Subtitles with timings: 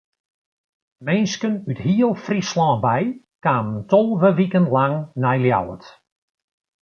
[1.05, 3.03] Minsken út heel Fryslân wei
[3.43, 5.85] kamen tolve wiken lang nei Ljouwert.